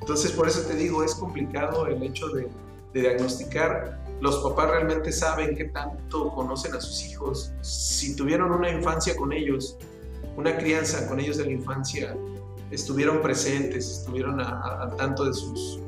[0.00, 2.48] Entonces por eso te digo, es complicado el hecho de,
[2.92, 4.04] diagnosticar.
[4.20, 9.32] Los papás realmente saben qué tanto conocen a sus hijos, si tuvieron una infancia con
[9.32, 9.78] ellos,
[10.36, 12.14] una crianza con ellos de la infancia,
[12.70, 15.80] estuvieron presentes, estuvieron al tanto de sus,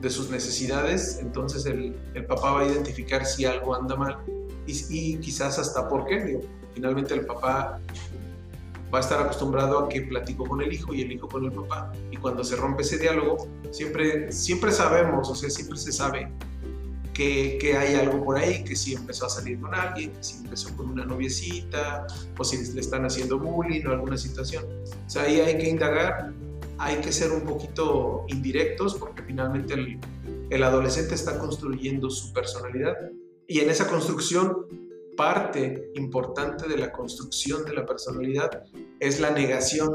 [0.00, 1.96] de sus necesidades, entonces el,
[2.28, 4.18] papá va a identificar si algo anda mal
[4.66, 6.24] y, quizás hasta por qué.
[6.24, 6.40] Digo,
[6.74, 7.80] finalmente el papá
[8.92, 11.52] va a estar acostumbrado a que platicó con el hijo y el hijo con el
[11.52, 11.92] papá.
[12.10, 16.30] Y cuando se rompe ese diálogo, siempre, siempre sabemos, o sea, siempre se sabe
[17.12, 20.76] que, hay algo por ahí, que si empezó a salir con alguien, que si empezó
[20.76, 24.64] con una noviecita, o si le están haciendo bullying o alguna situación.
[25.06, 26.32] O sea, ahí hay que indagar,
[26.78, 29.98] hay que ser un poquito indirectos, porque finalmente el,
[30.50, 32.96] el adolescente está construyendo su personalidad
[33.46, 34.66] y en esa construcción
[35.16, 38.64] parte importante de la construcción de la personalidad
[39.00, 39.90] es la negación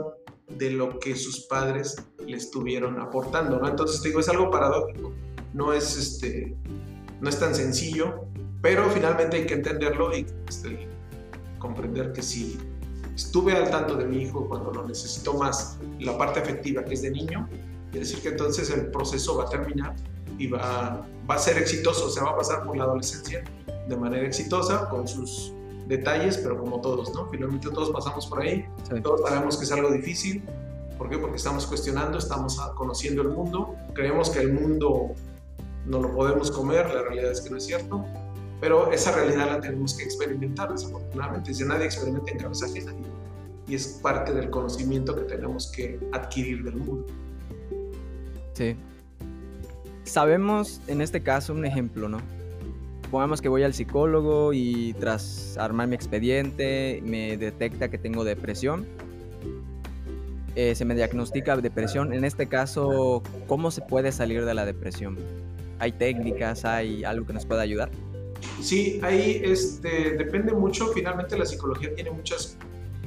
[0.47, 3.67] de lo que sus padres le estuvieron aportando, ¿no?
[3.67, 5.13] Entonces te digo, es algo paradójico,
[5.53, 6.55] no es, este,
[7.19, 8.25] no es tan sencillo,
[8.61, 10.87] pero finalmente hay que entenderlo y este,
[11.59, 12.57] comprender que si
[13.15, 17.01] estuve al tanto de mi hijo cuando lo necesitó más, la parte afectiva que es
[17.01, 17.47] de niño,
[17.91, 19.95] quiere decir que entonces el proceso va a terminar
[20.39, 23.43] y va, va a ser exitoso, se va a pasar por la adolescencia
[23.87, 25.53] de manera exitosa con sus
[25.87, 27.29] detalles, pero como todos, ¿no?
[27.29, 28.65] Finalmente todos pasamos por ahí,
[29.03, 30.43] todos sabemos que es algo difícil.
[30.97, 31.17] ¿Por qué?
[31.17, 35.11] Porque estamos cuestionando, estamos conociendo el mundo, creemos que el mundo
[35.85, 38.05] no lo podemos comer, la realidad es que no es cierto,
[38.59, 41.53] pero esa realidad la tenemos que experimentar, desafortunadamente.
[41.53, 42.93] Si nadie experimenta en cabeza ajena
[43.67, 47.05] y es parte del conocimiento que tenemos que adquirir del mundo.
[48.53, 48.75] Sí.
[50.09, 52.19] Sabemos en este caso un ejemplo, ¿no?
[53.03, 58.87] Supongamos que voy al psicólogo y tras armar mi expediente me detecta que tengo depresión.
[60.55, 62.11] Eh, se me diagnostica depresión.
[62.11, 65.15] En este caso, ¿cómo se puede salir de la depresión?
[65.77, 66.65] ¿Hay técnicas?
[66.65, 67.91] ¿Hay algo que nos pueda ayudar?
[68.61, 70.87] Sí, ahí este, depende mucho.
[70.87, 72.57] Finalmente la psicología tiene muchas,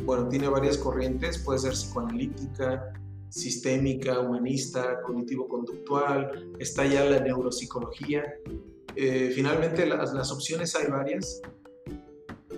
[0.05, 1.38] bueno, tiene varias corrientes.
[1.38, 2.93] Puede ser psicoanalítica,
[3.33, 6.53] sistémica, humanista, cognitivo-conductual.
[6.59, 8.23] Está ya la neuropsicología.
[8.95, 11.40] Eh, finalmente las, opciones hay varias.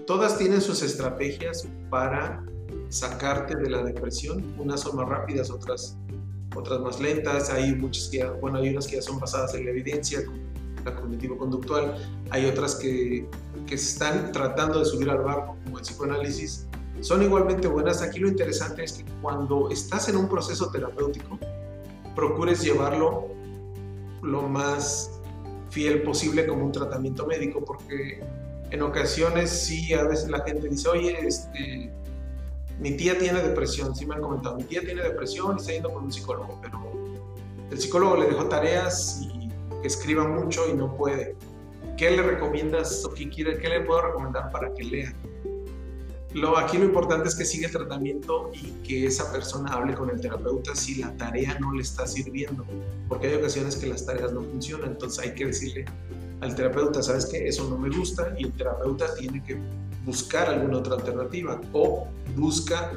[0.05, 2.45] Todas tienen sus estrategias para
[2.89, 4.55] sacarte de la depresión.
[4.59, 5.97] Unas son más rápidas, otras,
[6.57, 7.51] otras más lentas.
[7.51, 10.23] Hay muchas que, bueno, hay unas que ya son basadas en la evidencia,
[10.85, 11.95] la cognitivo-conductual.
[12.31, 13.29] Hay otras que,
[13.65, 16.67] que están tratando de subir al barco, como el psicoanálisis.
[17.05, 18.01] Son igualmente buenas.
[18.01, 21.39] Aquí lo interesante es que cuando estás en un proceso terapéutico,
[22.17, 23.29] procures llevarlo
[24.23, 25.21] lo más
[25.69, 28.25] fiel posible como un tratamiento médico, porque
[28.71, 31.93] en ocasiones sí, a veces la gente dice, oye, este,
[32.81, 35.93] mi tía tiene depresión, sí me han comentado, mi tía tiene depresión y está yendo
[35.93, 36.81] con un psicólogo, pero
[37.71, 39.51] el psicólogo le dejó tareas y
[39.83, 41.37] que escriba mucho y no puede.
[41.99, 45.15] ¿Qué le recomiendas o qué, quiere, qué le puedo recomendar para que lea?
[46.35, 50.11] Lo, aquí lo importante es que siga el tratamiento y que esa persona hable con
[50.11, 52.65] el terapeuta si la tarea no le está sirviendo,
[53.09, 55.85] porque hay ocasiones que las tareas no funcionan, entonces hay que decirle
[56.41, 59.59] al terapeuta, sabes que eso no me gusta y el terapeuta tiene que
[60.05, 62.93] buscar alguna otra alternativa o busca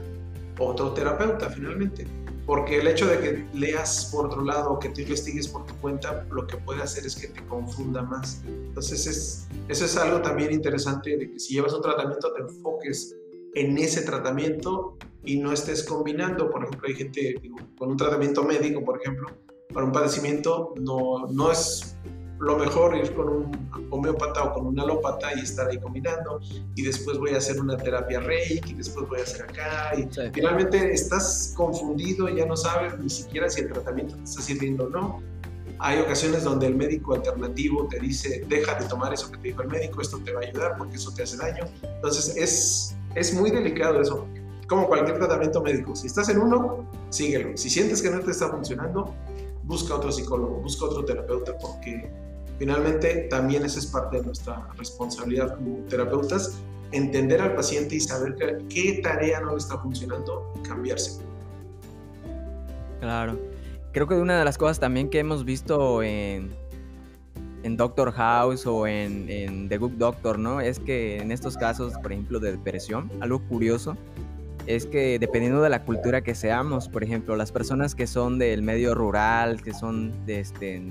[0.58, 2.08] otro terapeuta finalmente.
[2.45, 5.76] Porque el hecho de que leas por otro lado o que tú investigues por tu
[5.76, 8.41] cuenta, lo que puede hacer es que te confunda más.
[8.47, 13.17] Entonces, es, eso es algo también interesante de que si llevas un tratamiento te enfoques
[13.55, 16.49] en ese tratamiento y no estés combinando.
[16.49, 17.36] Por ejemplo, hay gente
[17.77, 19.27] con un tratamiento médico, por ejemplo,
[19.73, 21.97] para un padecimiento, no, no es
[22.39, 26.39] lo mejor ir con un homeópata o con un alópata y estar ahí combinando
[26.75, 30.07] y después voy a hacer una terapia reiki y después voy a hacer acá y
[30.31, 34.86] finalmente estás confundido y ya no sabes ni siquiera si el tratamiento te está sirviendo
[34.86, 35.23] o no.
[35.79, 39.62] Hay ocasiones donde el médico alternativo te dice, deja de tomar eso que te dijo
[39.62, 41.65] el médico, esto te va a ayudar porque eso te hace daño.
[41.83, 44.27] Entonces es es muy delicado eso,
[44.67, 45.95] como cualquier tratamiento médico.
[45.95, 47.58] Si estás en uno, síguelo.
[47.58, 49.13] Si sientes que no te está funcionando,
[49.63, 52.12] busca otro psicólogo, busca otro terapeuta, porque
[52.60, 56.60] finalmente también esa es parte de nuestra responsabilidad como terapeutas,
[56.91, 58.36] entender al paciente y saber
[58.69, 61.21] qué tarea no le está funcionando y cambiarse.
[62.99, 63.39] Claro.
[63.93, 66.56] Creo que una de las cosas también que hemos visto en,
[67.67, 70.62] en Doctor House o en, The Good Doctor, ¿no?
[70.62, 73.95] Es que en estos casos, por ejemplo, de depresión, algo curioso
[74.65, 78.62] es que dependiendo de la cultura que seamos, por ejemplo, las personas que son del
[78.62, 80.82] medio rural, que son de, este,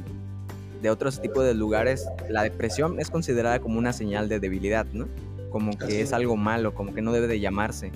[0.83, 5.09] de otros tipos de lugares, la depresión es considerada como una señal de debilidad, ¿no?
[5.51, 7.91] Como que es algo malo, como que no debe de llamarse.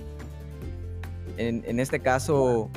[1.37, 2.71] En, en este caso,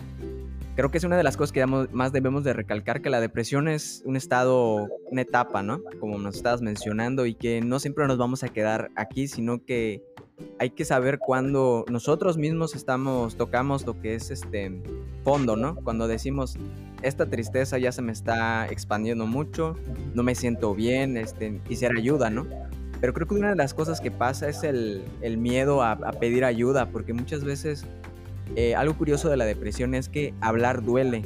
[0.75, 3.67] creo que es una de las cosas que más debemos de recalcar, que la depresión
[3.67, 5.81] es un estado, una etapa, ¿no?
[5.99, 10.03] Como nos estabas mencionando, y que no siempre nos vamos a quedar aquí, sino que
[10.59, 14.81] hay que saber cuando nosotros mismos estamos, tocamos lo que es este
[15.23, 15.75] fondo, ¿no?
[15.75, 16.57] Cuando decimos,
[17.03, 19.75] esta tristeza ya se me está expandiendo mucho,
[20.15, 22.47] no me siento bien, este, quisiera ayuda, ¿no?
[22.99, 25.03] Pero creo que una de las cosas que pasa es el,
[25.37, 27.85] miedo a pedir ayuda, porque muchas veces
[28.55, 31.23] eh, algo curioso de la depresión es que hablar duele.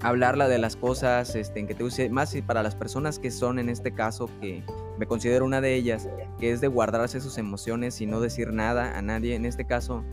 [0.00, 3.30] hablarla de las cosas, este, en que te use más y para las personas que
[3.30, 4.62] son en este caso, que
[4.98, 8.98] me considero una de ellas, que es de guardarse sus emociones y no decir nada
[8.98, 9.34] a nadie.
[9.34, 10.04] En este caso,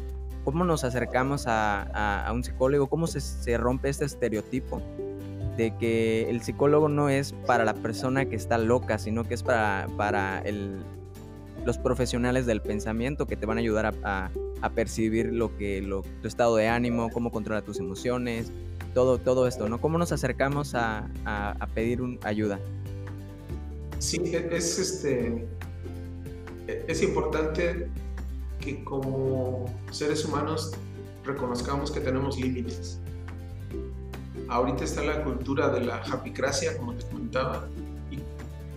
[0.46, 2.88] ¿cómo nos acercamos a, un psicólogo?
[2.88, 4.82] ¿Cómo se, rompe este estereotipo?
[5.58, 9.44] de que el psicólogo no es para la persona que está loca, sino que es
[9.44, 10.82] para, para el,
[11.66, 14.32] los profesionales del pensamiento que te van a ayudar a,
[14.70, 18.52] percibir lo que lo, tu estado de ánimo, cómo controlar tus emociones,
[18.94, 19.80] todo, todo esto, ¿no?
[19.82, 21.08] ¿Cómo nos acercamos a,
[21.74, 22.60] pedir un, ayuda?
[24.00, 25.48] Sí, e, es, este,
[26.68, 27.88] e, es importante
[28.60, 30.72] que como seres humanos
[31.26, 33.00] reconozcamos que tenemos límites.
[34.48, 37.68] Ahorita está la cultura de la japicracia, como te comentaba,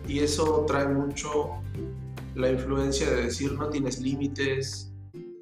[0.06, 1.50] y eso trae mucho
[2.34, 4.92] la influencia de decir no tienes límites,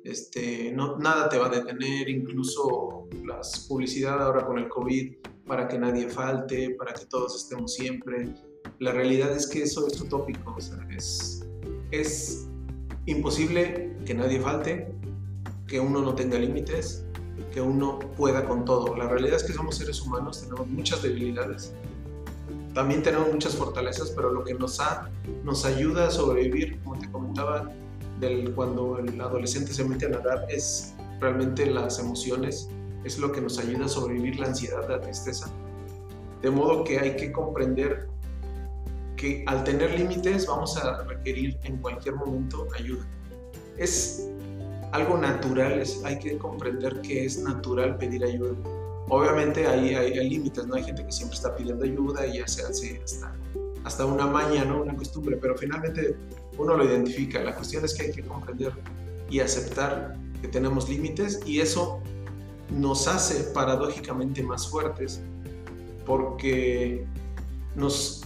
[0.05, 5.15] este, no, nada te va a detener, incluso las publicidad ahora con el COVID
[5.47, 8.35] para que nadie falte, para que todos estemos siempre.
[8.79, 11.45] La realidad es que eso es utópico, o sea, es,
[11.91, 12.49] es
[13.07, 14.93] imposible que nadie falte,
[15.67, 17.05] que uno no tenga límites,
[17.53, 18.97] que uno pueda con todo.
[18.97, 21.75] La realidad es que somos seres humanos, tenemos muchas debilidades
[22.75, 25.11] también tenemos muchas fortalezas, pero lo que nos, ha,
[25.45, 27.71] nos ayuda a sobrevivir, como te comentaba,
[28.23, 32.71] del, cuando el adolescente se mete a nadar, es realmente las emociones,
[33.05, 35.51] es lo que nos ayuda a sobrevivir la ansiedad, la tristeza.
[36.41, 38.09] De modo que hay que comprender
[39.17, 43.07] que al tener límites vamos a requerir en cualquier momento ayuda.
[43.77, 44.29] Es
[44.93, 48.57] algo natural, hay que comprender que es natural pedir ayuda
[49.09, 50.75] Obviamente hay, hay, límites, ¿no?
[50.75, 53.35] Hay gente que siempre está pidiendo ayuda y ya se hace hasta,
[53.85, 54.83] hasta una maña, ¿no?
[54.83, 56.17] Una costumbre, pero finalmente
[56.59, 57.43] uno lo identifica.
[57.43, 58.73] La cuestión es que hay que comprender
[59.31, 62.01] y aceptar que tenemos límites y eso
[62.71, 65.21] nos hace paradójicamente más fuertes
[66.07, 67.07] porque
[67.77, 68.23] nos,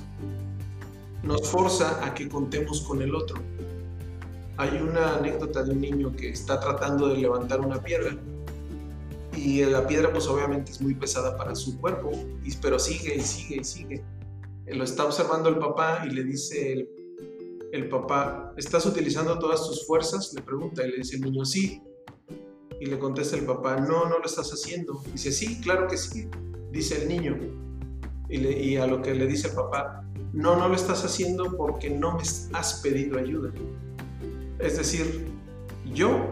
[1.23, 3.37] nos forza a que contemos con el otro.
[4.57, 8.17] Hay una anécdota de un niño que está tratando de levantar una piedra
[9.37, 12.11] y la piedra pues obviamente es muy pesada para su cuerpo,
[12.63, 14.05] pero sigue y sigue y sigue.
[14.67, 16.96] Lo está observando el papá y le dice el,
[17.73, 20.33] el papá, ¿estás utilizando todas tus fuerzas?
[20.35, 21.83] Le pregunta y le dice el niño, sí.
[22.81, 25.03] Y le contesta el papá, no, no lo estás haciendo.
[25.13, 26.29] Dice, sí, claro que sí,
[26.71, 27.37] dice el niño.
[28.29, 31.91] Y, y a lo que le dice el papá, no, no lo estás haciendo porque
[31.91, 33.53] no me has pedido ayuda.
[34.59, 35.27] Es decir,
[35.95, 36.29] yo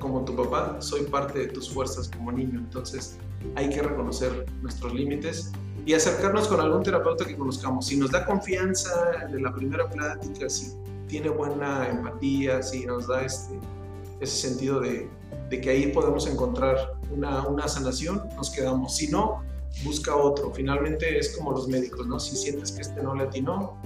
[0.00, 2.58] como tu papá, soy parte de tus fuerzas como niño.
[2.58, 3.18] Entonces
[3.54, 5.52] hay que reconocer nuestros límites
[5.90, 7.86] y acercarnos con algún terapeuta que conozcamos.
[7.86, 10.72] Si nos da confianza de la primera plática, si
[11.08, 13.58] tiene buena empatía, si nos da este,
[14.20, 15.10] ese sentido de,
[15.48, 16.76] de que ahí podemos encontrar
[17.10, 18.94] una, una, sanación, nos quedamos.
[18.94, 19.42] Si no,
[19.82, 20.52] busca otro.
[20.54, 22.20] Finalmente es como los médicos, ¿no?
[22.20, 23.76] Si sientes que este no le atinó,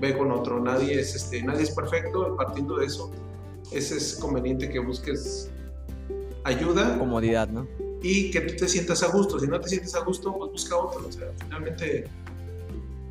[0.00, 0.58] ve con otro.
[0.58, 3.12] Nadie es, este, nadie es perfecto, partiendo de eso,
[3.70, 5.48] es conveniente que busques
[6.42, 6.98] ayuda.
[6.98, 7.68] Comodidad, ¿no?
[8.06, 9.40] Y que tú te sientas a gusto.
[9.40, 11.08] Si no te sientes a gusto, pues busca otro.
[11.08, 12.04] O sea, finalmente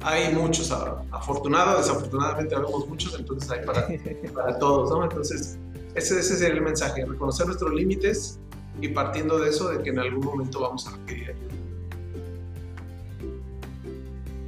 [0.02, 0.72] hay muchos,
[1.12, 3.88] afortunada, desafortunadamente habemos muchos, entonces hay para,
[4.36, 5.04] para todos, ¿no?
[5.04, 5.58] Entonces,
[5.96, 8.40] ese, ese es el mensaje, reconocer nuestros límites
[8.82, 11.54] y partiendo de eso, de que en algún momento vamos a requerir ayuda.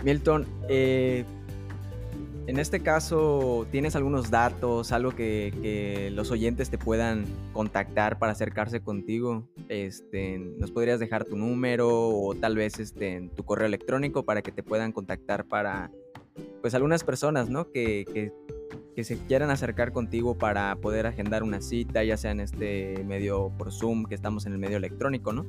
[0.03, 1.25] Milton, eh,
[2.47, 8.81] en este caso, ¿tienes algunos datos, algo que, los oyentes te puedan contactar para acercarse
[8.81, 9.47] contigo?
[9.69, 14.51] Este, ¿Nos podrías dejar tu número o tal vez este, tu correo electrónico para que
[14.51, 15.91] te puedan contactar para,
[16.61, 17.71] pues, algunas personas, ¿no?
[17.71, 18.31] Que, que,
[19.03, 23.73] se quieran acercar contigo para poder agendar una cita, ya sea en este medio por
[23.73, 25.45] Zoom, que estamos en el medio electrónico, ¿no?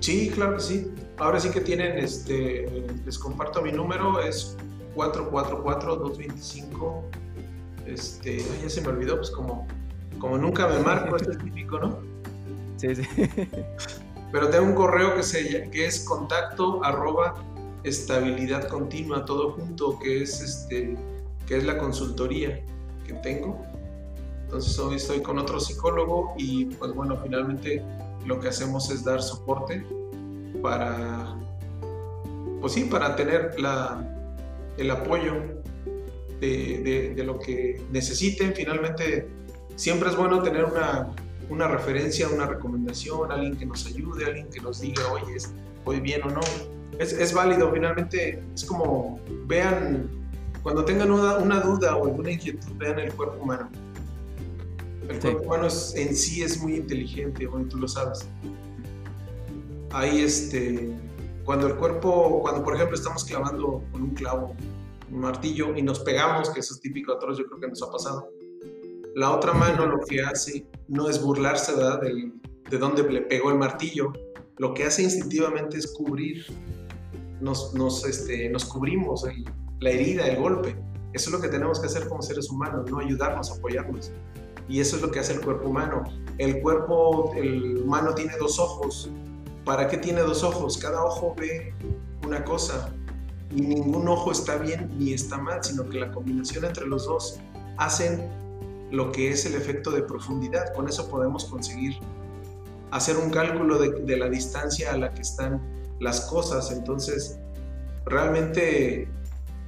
[0.00, 0.90] Sí, claro que sí.
[1.16, 2.66] Ahora sí que tienen, este,
[3.04, 4.58] les comparto mi número, es
[4.94, 7.02] 444-225.
[7.86, 9.66] Este, ya se me olvidó, pues como,
[10.18, 12.11] como nunca me marco, es el típico, ¿no?
[14.32, 17.34] Pero tengo un correo que, es contacto arroba
[17.84, 20.96] estabilidad continua, todo junto, que es, este,
[21.46, 22.64] que es la consultoría
[23.06, 23.60] que tengo.
[24.44, 27.82] Entonces hoy estoy con otro psicólogo y pues bueno, finalmente
[28.26, 29.84] lo que hacemos es dar soporte
[30.62, 31.36] para,
[32.60, 33.54] pues sí, para tener
[34.78, 35.62] el apoyo
[36.40, 38.54] de, de, lo que necesiten.
[38.54, 39.28] Finalmente,
[39.76, 41.10] siempre es bueno tener una,
[41.48, 45.36] una, referencia, una recomendación, alguien que nos ayude, alguien que nos diga, oye,
[45.84, 46.40] ¿voy bien o no?
[46.98, 50.08] Es, es válido, finalmente es como vean,
[50.62, 53.70] cuando tengan una, una, duda o alguna inquietud, vean el cuerpo humano.
[55.08, 58.26] El cuerpo humano en sí es muy inteligente, bueno, tú lo sabes.
[59.90, 60.90] Hay este,
[61.44, 64.54] cuando el cuerpo, cuando por ejemplo estamos clavando con un clavo,
[65.10, 67.82] un martillo y nos pegamos, que eso es típico a todos, yo creo que nos
[67.82, 68.30] ha pasado.
[69.14, 72.00] La otra mano lo que hace no es burlarse ¿verdad?
[72.00, 72.32] De,
[72.70, 74.12] de dónde le pegó el martillo,
[74.58, 76.46] lo que hace instintivamente es cubrir,
[77.40, 79.26] nos, nos, este, nos cubrimos
[79.80, 80.76] la herida, el golpe.
[81.12, 84.12] Eso es lo que tenemos que hacer como seres humanos, no ayudarnos, apoyarnos.
[84.68, 86.04] Y eso es lo que hace el cuerpo humano.
[86.38, 89.10] El cuerpo el humano tiene dos ojos.
[89.64, 90.78] ¿Para qué tiene dos ojos?
[90.78, 91.74] Cada ojo ve
[92.24, 92.90] una cosa
[93.50, 97.38] y ningún ojo está bien ni está mal, sino que la combinación entre los dos
[97.76, 98.30] hacen
[98.92, 100.72] lo que es el efecto de profundidad.
[100.74, 101.98] Con eso podemos conseguir
[102.90, 105.60] hacer un cálculo de, la distancia a la que están
[105.98, 106.70] las cosas.
[106.70, 107.38] Entonces,
[108.04, 109.08] realmente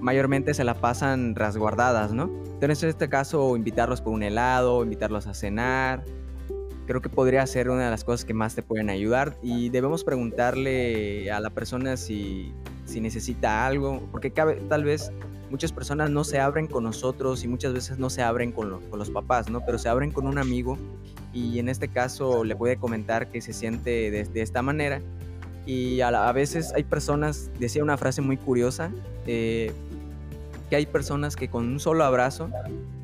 [0.00, 2.30] mayormente se la pasan rasguardadas, ¿no?
[2.54, 6.04] Entonces en este caso invitarlos por un helado, invitarlos a cenar,
[6.86, 10.04] creo que podría ser una de las cosas que más te pueden ayudar y debemos
[10.04, 12.52] preguntarle a la persona si,
[12.84, 15.12] si necesita algo, porque cabe, tal vez
[15.50, 18.98] muchas personas no se abren con nosotros y muchas veces no se abren con, con
[18.98, 19.64] los papás, ¿no?
[19.64, 20.78] Pero se abren con un amigo
[21.32, 25.00] y en este caso le puede comentar que se siente de, esta manera
[25.66, 28.90] y a, veces hay personas, decía una frase muy curiosa,
[29.26, 29.72] eh,
[30.68, 32.50] que hay personas que con un solo abrazo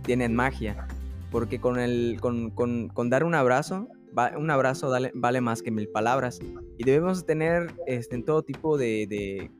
[0.02, 0.88] tienen magia
[1.30, 3.88] porque con, el, con, con, con dar un abrazo,
[4.36, 6.40] un abrazo vale más que mil palabras.
[6.76, 9.50] Y debemos tener este, en todo tipo de, de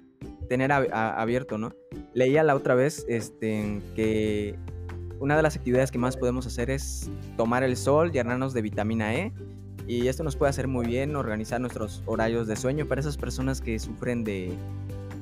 [0.49, 1.73] tener abierto, ¿no?
[2.15, 4.57] Leía la otra vez este, que
[5.21, 9.15] una de las actividades que más podemos hacer es tomar el sol, llenarnos de vitamina
[9.15, 9.33] E.
[9.87, 13.61] Y esto nos puede hacer muy bien organizar nuestros horarios de sueño para esas personas
[13.61, 14.53] que sufren de,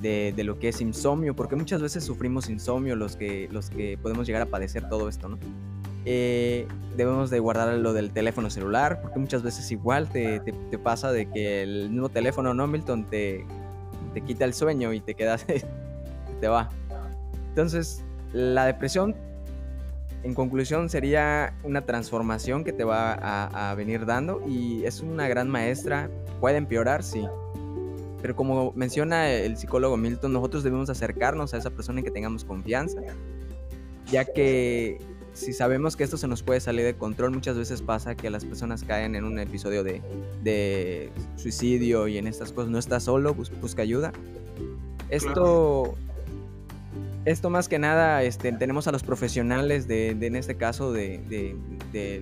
[0.00, 3.96] de, de, lo que es insomnio, porque muchas veces sufrimos insomnio los que, los que
[3.96, 5.38] podemos llegar a padecer todo esto, ¿no?
[6.08, 10.40] Eh, debemos de guardar lo del teléfono celular, porque muchas veces igual te,
[10.82, 13.06] pasa de que el mismo teléfono, ¿no, Milton?
[13.06, 13.44] Te,
[14.14, 15.44] te quita el sueño y te quedas,
[16.40, 16.70] te va.
[17.48, 19.16] Entonces, la depresión,
[20.22, 25.26] en conclusión, sería una transformación que te va a, a venir dando y es una
[25.26, 26.08] gran maestra.
[26.40, 27.26] Puede empeorar, sí,
[28.22, 32.44] pero como menciona el psicólogo Milton, nosotros debemos acercarnos a esa persona en que tengamos
[32.44, 33.00] confianza,
[34.10, 34.98] ya que
[35.36, 38.44] si sabemos que esto se nos puede salir de control, muchas veces pasa que las
[38.44, 42.70] personas caen en un episodio de, suicidio y en estas cosas.
[42.70, 44.12] No estás solo, busca ayuda.
[45.10, 45.94] Esto,
[47.26, 51.54] esto más que nada, este, tenemos a los profesionales de, en este caso de,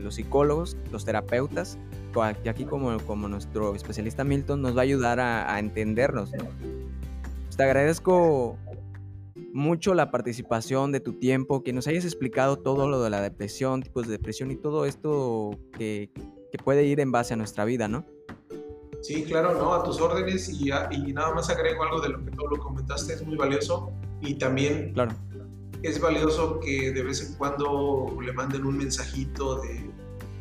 [0.02, 1.78] los psicólogos, los terapeutas,
[2.42, 6.30] que aquí como, como nuestro especialista Milton nos va a ayudar a, entendernos.
[6.30, 8.58] Pues te agradezco
[9.54, 13.82] mucho la participación de tu tiempo, que nos hayas explicado todo lo de la depresión,
[13.82, 16.10] tipos de depresión y todo esto que,
[16.62, 18.04] puede ir en base a nuestra vida, ¿no?
[19.00, 22.30] Sí, claro, no, a tus órdenes y, y, nada más agrego algo de lo que
[22.30, 23.90] tú lo comentaste, es muy valioso
[24.20, 25.12] y también claro.
[25.82, 29.90] es valioso que de vez en cuando le manden un mensajito de,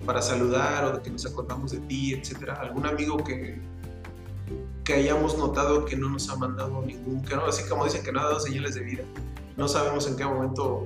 [0.06, 2.54] para saludar o de que nos acordamos de ti, etcétera.
[2.56, 3.60] Algún amigo que,
[4.84, 8.12] que hayamos notado que no nos ha mandado ningún, que no, así como dicen que
[8.12, 9.04] no ha dado señales de vida.
[9.56, 10.84] No sabemos en qué momento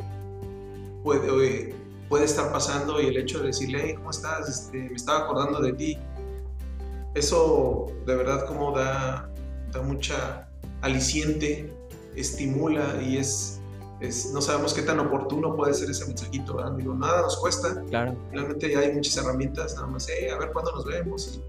[1.03, 1.75] puede,
[2.09, 4.49] puede estar pasando y el hecho de decirle, hey, ¿cómo estás?
[4.49, 5.97] Este, me estaba acordando de ti.
[7.15, 9.29] Eso de verdad como da,
[9.71, 10.47] da mucha
[10.81, 11.73] aliciente
[12.15, 13.59] estimula y es,
[13.99, 16.73] es, no sabemos qué tan oportuno puede ser ese mensajito, ¿verdad?
[16.73, 17.83] Digo, nada nos cuesta.
[17.89, 18.15] Claro.
[18.31, 21.39] Realmente hay muchas herramientas, nada más, eh, a ver cuándo nos vemos.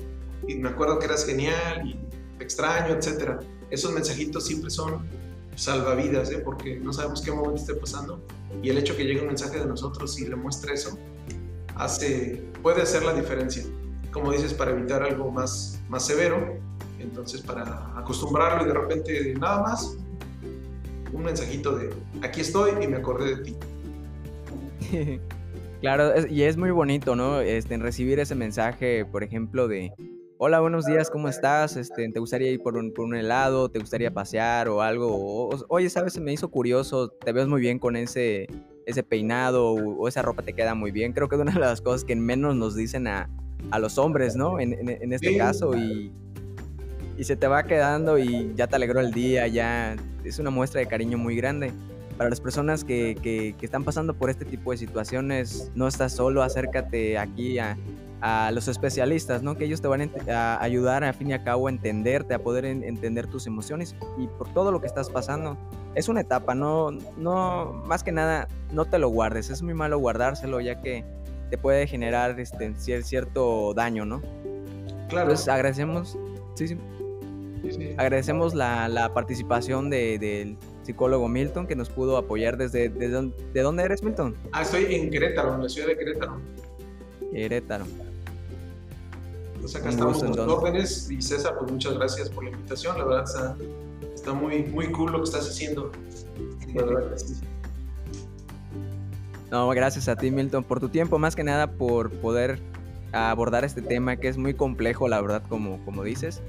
[0.46, 1.98] Y, y, me acuerdo que eras genial y
[2.40, 3.40] extraño, etcétera.
[3.70, 5.06] Esos mensajitos siempre son
[5.56, 6.38] salvavidas, ¿eh?
[6.38, 8.20] porque no sabemos qué momento esté pasando.
[8.62, 10.98] Y el hecho que llegue un mensaje de nosotros y le muestre eso,
[11.74, 13.64] hace, puede hacer la diferencia.
[14.12, 16.58] Como dices, para evitar algo más, más severo,
[16.98, 19.96] entonces para acostumbrarlo y de repente nada más,
[21.12, 21.90] un mensajito de
[22.22, 23.56] aquí estoy y me acordé de ti.
[25.80, 27.40] claro, y es muy bonito, ¿no?
[27.40, 29.92] Este, recibir ese mensaje, por ejemplo, de
[30.40, 31.76] hola, buenos días, ¿cómo estás?
[31.76, 33.68] Este, ¿Te gustaría ir por un, por un helado?
[33.68, 35.50] ¿Te gustaría pasear o algo?
[35.68, 36.12] Oye, ¿sabes?
[36.12, 38.46] Se me hizo curioso, te ves muy bien con ese,
[38.86, 41.12] ese peinado o, esa ropa te queda muy bien.
[41.12, 43.28] Creo que es una de las cosas que menos nos dicen a,
[43.72, 44.60] a los hombres, ¿no?
[44.60, 46.12] En, en, este caso y,
[47.16, 50.80] y se te va quedando y ya te alegró el día, ya es una muestra
[50.80, 51.72] de cariño muy grande.
[52.18, 56.12] Para las personas que, que, que están pasando por este tipo de situaciones, no estás
[56.12, 57.78] solo, acércate aquí a,
[58.20, 59.56] a los especialistas, ¿no?
[59.56, 62.64] Que ellos te van a, ayudar a fin y a cabo a entenderte, a poder
[62.64, 65.56] entender tus emociones y por todo lo que estás pasando.
[65.94, 69.50] Es una etapa, no, no, más que nada, no te lo guardes.
[69.50, 71.04] Es muy malo guardárselo ya que
[71.50, 74.20] te puede generar este, cierto daño, ¿no?
[75.08, 75.30] Claro.
[75.30, 76.18] Entonces agradecemos,
[76.54, 76.78] sí, sí.
[77.96, 80.56] Agradecemos la, la participación de, del
[80.88, 84.34] psicólogo Milton que nos pudo apoyar desde, ¿de dónde eres Milton?
[84.52, 86.40] Ah, estoy en Querétaro, en la ciudad de Querétaro.
[87.30, 87.84] Querétaro.
[89.60, 93.24] Pues acá estamos los órdenes y César, pues muchas gracias por la invitación, la verdad
[93.24, 93.56] está,
[94.14, 95.92] está muy, muy cool lo que estás haciendo.
[96.74, 97.16] La verdad
[99.50, 102.60] No, gracias a ti Milton por tu tiempo, más que nada por poder
[103.12, 106.40] abordar este tema que es muy complejo, la verdad, como, como dices.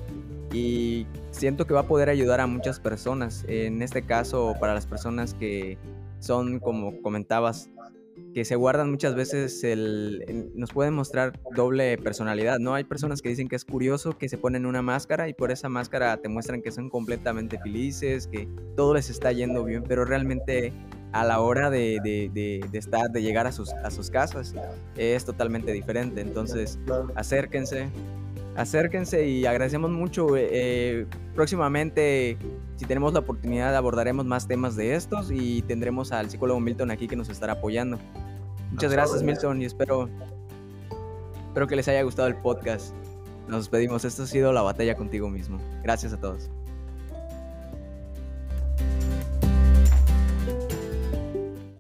[0.52, 3.46] Y siento que va a poder ayudar a muchas personas.
[3.48, 5.78] En este caso, para las personas que
[6.20, 7.70] son, como comentabas,
[8.34, 12.76] que se guardan muchas veces el, nos pueden mostrar doble personalidad, ¿no?
[12.76, 15.70] Hay personas que dicen que es curioso que se ponen una máscara y por esa
[15.70, 20.74] máscara te muestran que son completamente felices, que todo les está yendo bien, pero realmente
[21.12, 22.30] a la hora de, de,
[22.70, 24.54] de, estar, de llegar a sus, a sus casas
[24.96, 26.22] es totalmente diferente.
[26.22, 26.78] Entonces,
[27.16, 27.90] acérquense,
[28.60, 30.36] acérquense y agradecemos mucho.
[30.36, 32.38] Eh, eh, próximamente,
[32.76, 37.08] si tenemos la oportunidad, abordaremos más temas de estos y tendremos al psicólogo Milton aquí
[37.08, 37.98] que nos estará apoyando.
[38.72, 40.10] Muchas gracias, Milton, y espero,
[41.48, 42.94] espero que les haya gustado el podcast.
[43.48, 44.06] Nos despedimos.
[44.06, 45.58] Esto ha sido la batalla contigo mismo.
[45.82, 46.52] Gracias a todos.